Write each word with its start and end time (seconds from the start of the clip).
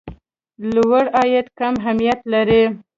لوړ 0.73 1.05
عاید 1.17 1.47
کم 1.59 1.73
اهميت 1.81 2.19
لري. 2.33 2.63